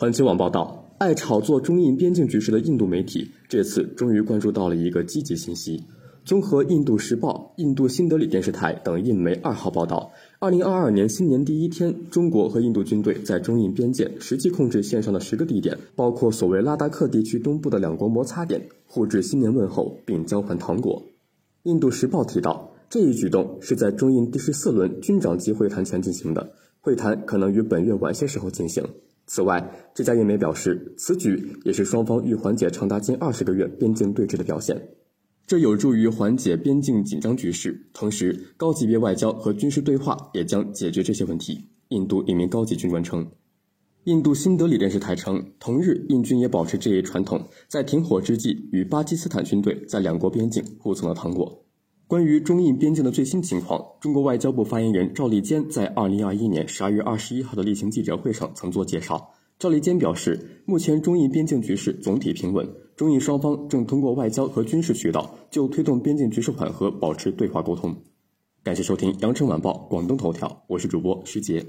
[0.00, 5.84] 环球网报道，爱炒作中印边境局势的印度媒体这次终于关注到了一个积极信息。
[6.24, 21.02] 综合《印度时报》、印度新德里电视台等印媒二号报道，二零二二年新年第一天，中国和印度军队在中印边界实际控制线上的十个地点，包括所谓拉达克地区东部的两国摩擦点，互致新年问候并交换糖果。
[21.64, 28.82] 《印度时报》提到，这一举动是在中印第十四轮军长级会谈前进行的，会谈可能于本月晚些时候进行。
[29.32, 34.88] 此外，这家印媒表示，此举也是双方欲缓解长达近二十个月边境对峙的表现，
[35.46, 37.88] 这有助于缓解边境紧张局势。
[37.92, 41.68] 同时，高级别外交和军事对话也将解决这些问题。
[41.90, 43.30] 印度一名高级军官称，
[44.02, 51.64] 印度新德里电视台称，同日印军也保持这一传统，在停火之际与巴基斯坦军队在两国边境互送了糖果。
[52.10, 59.30] 关于中印边境的最新情况，中国外交部发言人赵立坚在二零二一年十二月二十一号的例行记者会上曾做介绍。
[59.60, 67.94] 赵立坚表示，目前中印边境局势总体平稳，中印双方正通过外交和军事渠道就推动边境局势缓和保持对话沟通。
[68.64, 71.64] 感谢收听羊城晚报广东头条，我是主播徐杰。